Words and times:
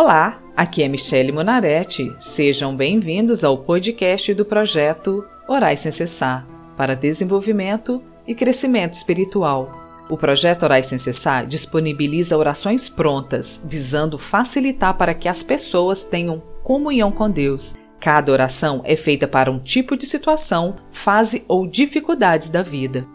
Olá, 0.00 0.40
aqui 0.56 0.82
é 0.82 0.88
Michele 0.88 1.32
Monaretti. 1.32 2.14
Sejam 2.18 2.74
bem-vindos 2.74 3.44
ao 3.44 3.58
podcast 3.58 4.32
do 4.32 4.44
projeto 4.44 5.22
Orais 5.48 5.80
Sem 5.80 5.92
Cessar 5.92 6.46
para 6.76 6.96
desenvolvimento 6.96 8.02
e 8.26 8.34
crescimento 8.34 8.94
espiritual. 8.94 9.77
O 10.10 10.16
projeto 10.16 10.62
Orais 10.62 10.86
Sem 10.86 10.98
Cessar 10.98 11.46
disponibiliza 11.46 12.36
orações 12.36 12.88
prontas, 12.88 13.62
visando 13.64 14.18
facilitar 14.18 14.94
para 14.94 15.14
que 15.14 15.28
as 15.28 15.42
pessoas 15.42 16.04
tenham 16.04 16.42
comunhão 16.62 17.12
com 17.12 17.30
Deus. 17.30 17.76
Cada 18.00 18.32
oração 18.32 18.80
é 18.84 18.96
feita 18.96 19.28
para 19.28 19.50
um 19.50 19.58
tipo 19.58 19.96
de 19.96 20.06
situação, 20.06 20.76
fase 20.90 21.44
ou 21.46 21.66
dificuldades 21.66 22.48
da 22.48 22.62
vida. 22.62 23.06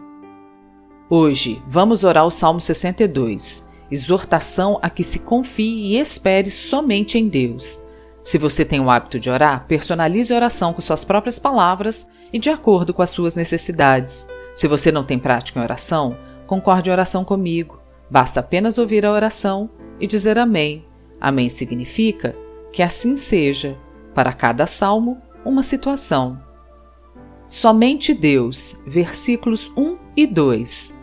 Hoje 1.10 1.62
vamos 1.68 2.04
orar 2.04 2.26
o 2.26 2.32
Salmo 2.32 2.60
62 2.60 3.74
exortação 3.94 4.80
a 4.82 4.90
que 4.90 5.04
se 5.04 5.20
confie 5.20 5.94
e 5.94 6.00
espere 6.00 6.50
somente 6.50 7.18
em 7.18 7.28
Deus. 7.28 7.80
Se 8.24 8.38
você 8.38 8.64
tem 8.66 8.80
o 8.80 8.90
hábito 8.90 9.20
de 9.20 9.30
orar, 9.30 9.66
personalize 9.68 10.34
a 10.34 10.36
oração 10.36 10.74
com 10.74 10.82
suas 10.82 11.04
próprias 11.04 11.38
palavras 11.38 12.10
e 12.32 12.40
de 12.40 12.50
acordo 12.50 12.94
com 12.94 13.02
as 13.02 13.10
suas 13.10 13.36
necessidades. 13.36 14.28
Se 14.56 14.68
você 14.68 14.92
não 14.92 15.04
tem 15.04 15.20
prática 15.20 15.60
em 15.60 15.64
oração, 15.64 16.18
concorde 16.48 16.90
em 16.90 16.94
oração 16.94 17.24
comigo. 17.24 17.80
Basta 18.10 18.40
apenas 18.40 18.78
ouvir 18.78 19.06
a 19.06 19.12
oração 19.12 19.70
e 20.00 20.08
dizer 20.08 20.38
Amém. 20.38 20.86
Amém 21.20 21.50
significa 21.50 22.36
que 22.72 22.82
assim 22.82 23.16
seja, 23.16 23.78
para 24.14 24.34
cada 24.34 24.66
salmo, 24.66 25.22
uma 25.46 25.64
situação. 25.64 26.40
Somente 27.48 28.14
Deus, 28.14 28.82
versículos 28.86 29.72
1 29.78 29.98
e 30.18 30.26
2. 30.26 31.00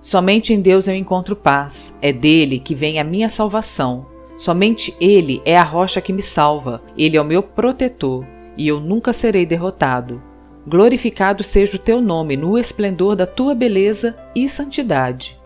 Somente 0.00 0.52
em 0.52 0.60
Deus 0.60 0.86
eu 0.86 0.94
encontro 0.94 1.34
paz, 1.34 1.98
é 2.02 2.12
dele 2.12 2.58
que 2.58 2.74
vem 2.74 3.00
a 3.00 3.04
minha 3.04 3.28
salvação. 3.28 4.06
Somente 4.36 4.94
Ele 5.00 5.40
é 5.44 5.56
a 5.56 5.62
rocha 5.62 6.00
que 6.00 6.12
me 6.12 6.20
salva, 6.20 6.82
Ele 6.98 7.16
é 7.16 7.20
o 7.20 7.24
meu 7.24 7.42
protetor, 7.42 8.26
e 8.56 8.68
eu 8.68 8.80
nunca 8.80 9.12
serei 9.12 9.46
derrotado. 9.46 10.22
Glorificado 10.66 11.44
seja 11.44 11.76
o 11.76 11.78
teu 11.78 12.00
nome 12.00 12.38
no 12.38 12.58
esplendor 12.58 13.14
da 13.14 13.26
tua 13.26 13.54
beleza 13.54 14.16
e 14.34 14.48
santidade. 14.48 15.38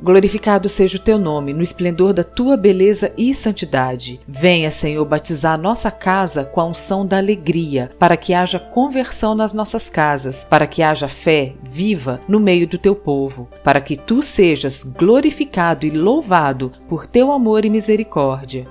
Glorificado 0.00 0.70
seja 0.70 0.96
o 0.96 1.00
teu 1.00 1.18
nome 1.18 1.52
no 1.52 1.62
esplendor 1.62 2.14
da 2.14 2.24
tua 2.24 2.56
beleza 2.56 3.12
e 3.16 3.34
santidade. 3.34 4.20
Venha, 4.26 4.70
Senhor, 4.70 5.04
batizar 5.04 5.60
nossa 5.60 5.90
casa 5.90 6.44
com 6.44 6.62
a 6.62 6.64
unção 6.64 7.06
da 7.06 7.18
alegria, 7.18 7.92
para 7.98 8.16
que 8.16 8.32
haja 8.32 8.58
conversão 8.58 9.34
nas 9.34 9.52
nossas 9.52 9.90
casas, 9.90 10.44
para 10.48 10.66
que 10.66 10.82
haja 10.82 11.06
fé 11.06 11.52
viva 11.62 12.20
no 12.26 12.40
meio 12.40 12.66
do 12.66 12.78
teu 12.78 12.96
povo, 12.96 13.48
para 13.62 13.82
que 13.82 13.96
tu 13.98 14.22
sejas 14.22 14.82
glorificado 14.82 15.86
e 15.86 15.90
louvado 15.90 16.72
por 16.88 17.06
teu 17.06 17.30
amor 17.30 17.66
e 17.66 17.70
misericórdia. 17.70 18.66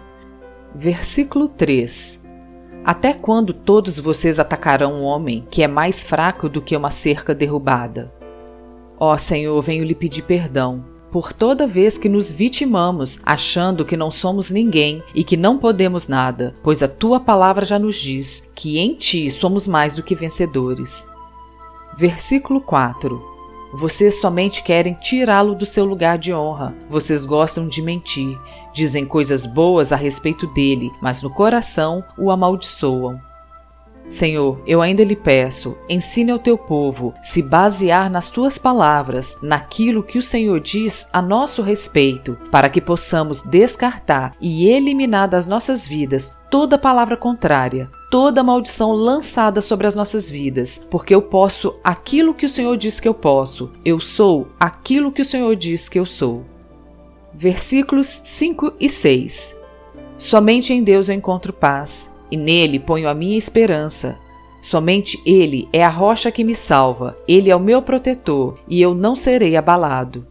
Versículo 0.76 1.48
3 1.48 2.21
Até 2.84 3.14
quando 3.14 3.54
todos 3.54 4.00
vocês 4.00 4.40
atacarão 4.40 4.94
um 4.94 5.04
homem 5.04 5.46
que 5.52 5.62
é 5.62 5.68
mais 5.68 6.04
fraco 6.04 6.50
do 6.50 6.62
que 6.62 6.76
uma 6.76 6.90
cerca 6.90 7.36
derrubada? 7.36 8.12
Ó 9.00 9.16
Senhor, 9.18 9.62
venho 9.62 9.84
lhe 9.84 9.94
pedir 9.94 10.24
perdão 10.24 10.84
por 11.12 11.34
toda 11.34 11.68
vez 11.68 11.98
que 11.98 12.08
nos 12.08 12.32
vitimamos, 12.32 13.20
achando 13.24 13.84
que 13.84 13.98
não 13.98 14.10
somos 14.10 14.50
ninguém 14.50 15.04
e 15.14 15.26
que 15.26 15.36
não 15.36 15.58
podemos 15.58 16.08
nada, 16.08 16.56
pois 16.64 16.82
a 16.82 16.88
tua 16.88 17.20
palavra 17.20 17.66
já 17.66 17.78
nos 17.78 17.98
diz 17.98 18.48
que 18.56 18.80
em 18.80 18.96
ti 18.96 19.30
somos 19.30 19.68
mais 19.68 19.96
do 19.96 20.04
que 20.04 20.16
vencedores. 20.16 21.06
Versículo 21.98 22.62
4 22.62 23.32
vocês 23.74 24.20
somente 24.20 24.64
querem 24.64 24.94
tirá-lo 24.96 25.56
do 25.56 25.66
seu 25.66 25.86
lugar 25.86 26.18
de 26.18 26.34
honra. 26.34 26.76
Vocês 26.90 27.24
gostam 27.24 27.70
de 27.70 27.82
mentir, 27.82 28.38
dizem 28.74 29.06
coisas 29.06 29.46
boas 29.46 29.92
a 29.92 29.96
respeito 29.96 30.48
dele, 30.48 30.92
mas 31.02 31.22
no 31.22 31.30
coração 31.30 32.04
o 32.18 32.32
amaldiçoam. 32.32 33.20
Senhor, 34.12 34.62
eu 34.68 34.82
ainda 34.82 35.04
lhe 35.04 35.16
peço, 35.16 35.78
ensine 35.88 36.32
ao 36.32 36.40
teu 36.40 36.58
povo 36.58 37.14
se 37.22 37.42
basear 37.42 38.10
nas 38.10 38.30
tuas 38.30 38.58
palavras, 38.58 39.38
naquilo 39.42 40.04
que 40.04 40.18
o 40.18 40.22
Senhor 40.22 40.60
diz 40.60 41.08
a 41.14 41.22
nosso 41.22 41.62
respeito, 41.62 42.38
para 42.52 42.70
que 42.70 42.82
possamos 42.82 43.42
descartar 43.42 44.34
e 44.42 44.68
eliminar 44.68 45.30
das 45.30 45.48
nossas 45.48 45.88
vidas 45.88 46.36
toda 46.50 46.78
palavra 46.78 47.16
contrária, 47.16 47.90
toda 48.10 48.44
maldição 48.44 48.92
lançada 48.92 49.62
sobre 49.62 49.88
as 49.88 49.96
nossas 49.96 50.30
vidas, 50.30 50.86
porque 50.90 51.16
eu 51.16 51.22
posso 51.22 51.80
aquilo 51.82 52.34
que 52.34 52.46
o 52.46 52.50
Senhor 52.50 52.76
diz 52.76 53.00
que 53.00 53.08
eu 53.08 53.14
posso, 53.14 53.72
eu 53.86 54.00
sou 54.00 54.50
aquilo 54.60 55.14
que 55.14 55.22
o 55.22 55.26
Senhor 55.26 55.56
diz 55.56 55.88
que 55.88 55.98
eu 55.98 56.06
sou. 56.06 56.51
Versículos 57.34 58.08
5 58.08 58.74
e 58.80 58.90
6 58.90 59.56
Somente 60.18 60.74
em 60.74 60.84
Deus 60.84 61.10
eu 61.10 61.16
encontro 61.16 61.52
paz 61.52 62.12
e 62.30 62.38
nele 62.38 62.80
ponho 62.80 63.10
a 63.10 63.14
minha 63.14 63.38
esperança. 63.38 64.20
Somente 64.62 65.20
Ele 65.26 65.68
é 65.74 65.84
a 65.84 65.90
rocha 65.90 66.32
que 66.32 66.44
me 66.44 66.54
salva, 66.54 67.16
Ele 67.28 67.50
é 67.50 67.56
o 67.56 67.60
meu 67.60 67.82
protetor, 67.82 68.60
e 68.68 68.80
eu 68.80 68.94
não 68.94 69.16
serei 69.16 69.58
abalado. 69.58 70.28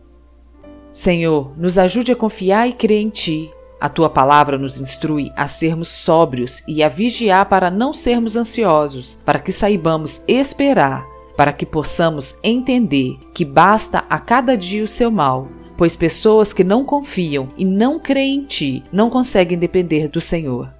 Senhor, 0.90 1.52
nos 1.58 1.78
ajude 1.78 2.12
a 2.12 2.16
confiar 2.16 2.68
e 2.68 2.72
crer 2.72 3.00
em 3.00 3.10
Ti. 3.10 3.50
A 3.80 3.88
Tua 3.88 4.08
palavra 4.08 4.56
nos 4.56 4.80
instrui 4.80 5.32
a 5.36 5.48
sermos 5.48 5.88
sóbrios 5.88 6.62
e 6.68 6.82
a 6.82 6.88
vigiar 6.88 7.48
para 7.48 7.70
não 7.70 7.92
sermos 7.92 8.36
ansiosos, 8.36 9.20
para 9.24 9.40
que 9.40 9.50
saibamos 9.50 10.22
esperar, 10.28 11.04
para 11.36 11.52
que 11.52 11.66
possamos 11.66 12.38
entender 12.44 13.18
que 13.34 13.44
basta 13.44 14.04
a 14.08 14.18
cada 14.18 14.56
dia 14.56 14.84
o 14.84 14.88
seu 14.88 15.10
mal, 15.10 15.48
pois 15.80 15.96
pessoas 15.96 16.52
que 16.52 16.62
não 16.62 16.84
confiam 16.84 17.48
e 17.56 17.64
não 17.64 17.98
creem 17.98 18.36
em 18.36 18.44
Ti 18.44 18.84
não 18.92 19.08
conseguem 19.08 19.58
depender 19.58 20.06
do 20.06 20.20
Senhor 20.20 20.78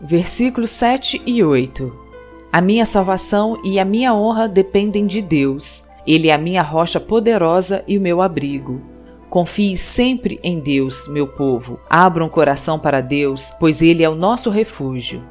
versículos 0.00 0.70
7 0.70 1.22
e 1.26 1.42
8. 1.42 1.92
A 2.52 2.60
minha 2.60 2.86
salvação 2.86 3.60
e 3.64 3.78
a 3.78 3.84
minha 3.84 4.14
honra 4.14 4.48
dependem 4.48 5.06
de 5.06 5.20
Deus. 5.20 5.84
Ele 6.06 6.28
é 6.28 6.32
a 6.32 6.38
minha 6.38 6.62
rocha 6.62 6.98
poderosa 6.98 7.84
e 7.86 7.98
o 7.98 8.00
meu 8.00 8.22
abrigo. 8.22 8.80
Confie 9.28 9.76
sempre 9.76 10.40
em 10.42 10.58
Deus, 10.58 11.06
meu 11.08 11.26
povo. 11.26 11.78
Abra 11.90 12.24
um 12.24 12.28
coração 12.28 12.78
para 12.78 13.02
Deus, 13.02 13.52
pois 13.60 13.82
Ele 13.82 14.02
é 14.02 14.08
o 14.08 14.14
nosso 14.14 14.48
refúgio. 14.48 15.22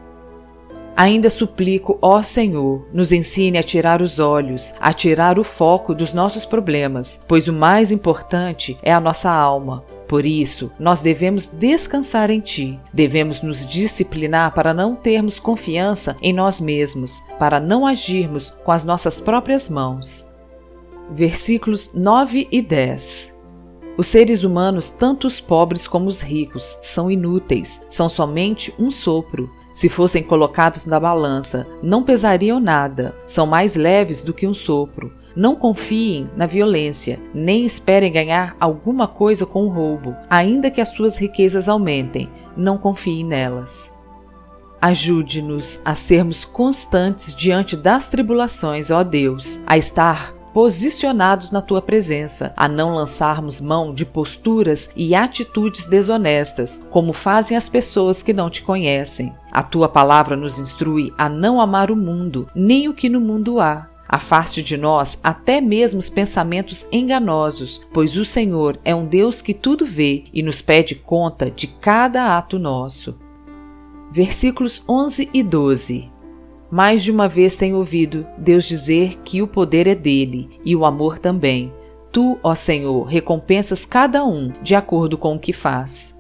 Ainda 0.98 1.30
suplico, 1.30 2.00
ó 2.02 2.24
Senhor, 2.24 2.88
nos 2.92 3.12
ensine 3.12 3.60
a 3.60 3.64
tirar 3.64 4.02
os 4.02 4.18
olhos, 4.18 4.74
a 4.80 4.92
tirar 4.92 5.38
o 5.38 5.44
foco 5.44 5.94
dos 5.94 6.12
nossos 6.12 6.44
problemas, 6.44 7.24
pois 7.28 7.48
o 7.48 7.54
mais 7.54 7.92
importante 7.92 8.76
é 8.82 8.92
a 8.92 9.00
nossa 9.00 9.32
alma. 9.32 9.86
Por 10.08 10.26
isso, 10.26 10.72
nós 10.80 11.04
devemos 11.04 11.46
descansar 11.46 12.32
em 12.32 12.40
Ti, 12.40 12.80
devemos 12.92 13.44
nos 13.44 13.64
disciplinar 13.64 14.56
para 14.56 14.74
não 14.74 14.96
termos 14.96 15.40
confiança 15.40 16.18
em 16.20 16.34
nós 16.34 16.60
mesmos, 16.60 17.22
para 17.38 17.60
não 17.60 17.86
agirmos 17.86 18.56
com 18.64 18.72
as 18.72 18.84
nossas 18.84 19.22
próprias 19.22 19.70
mãos. 19.70 20.34
Versículos 21.12 21.94
9 21.94 22.48
e 22.52 22.60
10 22.60 23.37
Os 23.98 24.06
seres 24.06 24.44
humanos, 24.44 24.92
tanto 24.92 25.26
os 25.26 25.42
pobres 25.42 25.88
como 25.88 26.08
os 26.08 26.22
ricos, 26.22 26.78
são 26.84 27.10
inúteis, 27.10 27.84
são 27.90 28.08
somente 28.08 28.72
um 28.78 28.92
sopro. 28.92 29.50
Se 29.72 29.90
fossem 29.90 30.22
colocados 30.22 30.86
na 30.86 31.00
balança, 31.00 31.68
não 31.82 32.04
pesariam 32.04 32.60
nada, 32.60 33.16
são 33.26 33.48
mais 33.48 33.76
leves 33.76 34.24
do 34.24 34.36
que 34.36 34.46
um 34.46 34.54
sopro. 34.54 35.12
Não 35.36 35.56
confiem 35.56 36.30
na 36.36 36.46
violência, 36.46 37.20
nem 37.34 37.66
esperem 37.66 38.12
ganhar 38.12 38.56
alguma 38.60 39.08
coisa 39.08 39.48
com 39.48 39.66
o 39.66 39.70
roubo, 39.70 40.16
ainda 40.30 40.70
que 40.70 40.82
as 40.82 40.90
suas 40.90 41.18
riquezas 41.18 41.68
aumentem, 41.68 42.30
não 42.56 42.78
confiem 42.78 43.24
nelas. 43.24 43.92
Ajude-nos 44.80 45.82
a 45.84 45.96
sermos 45.96 46.46
constantes 46.46 47.34
diante 47.34 47.76
das 47.76 48.10
tribulações, 48.10 48.92
ó 48.92 49.04
Deus, 49.04 49.62
a 49.66 49.76
estar 49.76 50.37
posicionados 50.58 51.52
na 51.52 51.62
tua 51.62 51.84
presença, 51.84 52.52
a 52.58 52.68
não 52.68 52.96
lançarmos 52.96 53.62
mão 53.62 53.94
de 53.94 54.04
posturas 54.04 54.90
e 54.96 55.14
atitudes 55.14 55.86
desonestas, 55.86 56.84
como 56.90 57.14
fazem 57.14 57.56
as 57.56 57.70
pessoas 57.70 58.24
que 58.24 58.34
não 58.34 58.50
te 58.50 58.64
conhecem. 58.64 59.36
A 59.52 59.62
tua 59.62 59.88
palavra 59.88 60.36
nos 60.36 60.58
instrui 60.58 61.14
a 61.16 61.30
não 61.30 61.62
amar 61.62 61.92
o 61.92 61.96
mundo, 61.96 62.50
nem 62.56 62.90
o 62.90 62.94
que 62.96 63.08
no 63.08 63.22
mundo 63.22 63.60
há. 63.60 63.88
Afaste 64.10 64.64
de 64.64 64.78
nós 64.78 65.20
até 65.24 65.62
mesmo 65.62 66.00
os 66.00 66.10
pensamentos 66.10 66.88
enganosos, 66.92 67.86
pois 67.94 68.18
o 68.18 68.26
Senhor 68.26 68.80
é 68.84 68.96
um 68.96 69.06
Deus 69.06 69.44
que 69.44 69.54
tudo 69.54 69.86
vê 69.86 70.24
e 70.34 70.42
nos 70.42 70.60
pede 70.60 70.96
conta 70.96 71.52
de 71.52 71.68
cada 71.68 72.36
ato 72.36 72.58
nosso. 72.58 73.20
Versículos 74.12 74.84
11 74.90 75.30
e 75.32 75.44
12 75.44 76.17
Mais 76.70 77.04
de 77.04 77.12
uma 77.12 77.28
vez 77.28 77.56
tenho 77.56 77.78
ouvido 77.78 78.28
Deus 78.38 78.66
dizer 78.66 79.16
que 79.24 79.42
o 79.42 79.48
poder 79.48 79.88
é 79.88 79.96
dele 79.96 80.50
e 80.66 80.76
o 80.76 80.86
amor 80.86 81.18
também. 81.18 81.74
Tu, 82.12 82.38
ó 82.44 82.56
Senhor, 82.56 83.04
recompensas 83.04 83.86
cada 83.86 84.26
um 84.26 84.52
de 84.62 84.76
acordo 84.76 85.18
com 85.18 85.36
o 85.36 85.40
que 85.40 85.54
faz. 85.54 86.18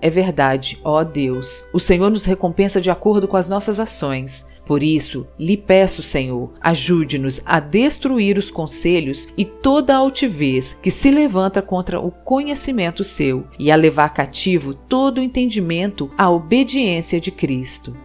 É 0.00 0.10
verdade, 0.10 0.78
ó 0.84 1.02
Deus. 1.02 1.64
O 1.72 1.80
Senhor 1.80 2.10
nos 2.10 2.26
recompensa 2.26 2.80
de 2.80 2.90
acordo 2.90 3.26
com 3.26 3.36
as 3.36 3.48
nossas 3.48 3.80
ações. 3.80 4.50
Por 4.64 4.82
isso, 4.82 5.26
lhe 5.38 5.56
peço, 5.56 6.02
Senhor, 6.02 6.52
ajude-nos 6.60 7.40
a 7.46 7.58
destruir 7.60 8.36
os 8.36 8.50
conselhos 8.50 9.28
e 9.36 9.44
toda 9.44 9.94
a 9.94 9.98
altivez 9.98 10.78
que 10.82 10.90
se 10.90 11.10
levanta 11.10 11.62
contra 11.62 11.98
o 11.98 12.10
conhecimento 12.10 13.02
seu 13.02 13.46
e 13.58 13.70
a 13.70 13.76
levar 13.76 14.10
cativo 14.10 14.74
todo 14.74 15.18
o 15.18 15.22
entendimento 15.22 16.10
à 16.16 16.30
obediência 16.30 17.20
de 17.20 17.30
Cristo. 17.30 17.96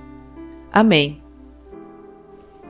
Amém. 0.71 1.20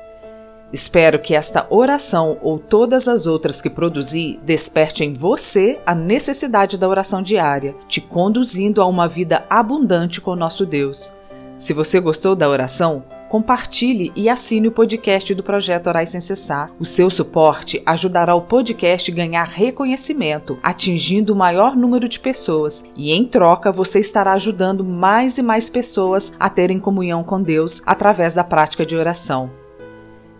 Espero 0.72 1.18
que 1.18 1.34
esta 1.34 1.66
oração 1.68 2.38
ou 2.40 2.58
todas 2.58 3.06
as 3.06 3.26
outras 3.26 3.60
que 3.60 3.68
produzi 3.68 4.40
desperte 4.42 5.04
em 5.04 5.12
você 5.12 5.78
a 5.84 5.94
necessidade 5.94 6.78
da 6.78 6.88
oração 6.88 7.22
diária, 7.22 7.74
te 7.86 8.00
conduzindo 8.00 8.80
a 8.80 8.86
uma 8.86 9.06
vida 9.06 9.44
abundante 9.50 10.18
com 10.20 10.34
nosso 10.34 10.64
Deus. 10.64 11.12
Se 11.58 11.74
você 11.74 12.00
gostou 12.00 12.34
da 12.34 12.48
oração, 12.48 13.04
compartilhe 13.28 14.12
e 14.16 14.28
assine 14.30 14.68
o 14.68 14.72
podcast 14.72 15.34
do 15.34 15.42
Projeto 15.42 15.88
Orais 15.88 16.10
Sem 16.10 16.20
Cessar. 16.20 16.70
O 16.80 16.86
seu 16.86 17.10
suporte 17.10 17.82
ajudará 17.84 18.34
o 18.34 18.42
podcast 18.42 19.10
a 19.10 19.14
ganhar 19.14 19.44
reconhecimento, 19.44 20.58
atingindo 20.62 21.34
o 21.34 21.36
maior 21.36 21.76
número 21.76 22.08
de 22.08 22.18
pessoas, 22.18 22.84
e 22.96 23.12
em 23.12 23.26
troca 23.26 23.70
você 23.70 24.00
estará 24.00 24.32
ajudando 24.32 24.82
mais 24.82 25.36
e 25.36 25.42
mais 25.42 25.68
pessoas 25.68 26.32
a 26.40 26.48
terem 26.48 26.80
comunhão 26.80 27.22
com 27.22 27.42
Deus 27.42 27.82
através 27.84 28.34
da 28.34 28.44
prática 28.44 28.84
de 28.84 28.96
oração. 28.96 29.61